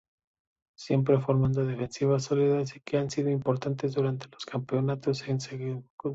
Siempre 0.75 1.19
formando 1.19 1.63
defensivas 1.63 2.23
sólidas 2.23 2.75
y 2.75 2.79
que 2.79 2.97
han 2.97 3.11
sido 3.11 3.29
importantes 3.29 3.93
durante 3.93 4.27
los 4.29 4.47
campeonatos 4.47 5.21
conseguidos. 5.21 5.83